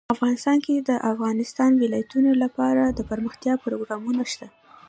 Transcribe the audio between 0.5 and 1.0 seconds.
کې د د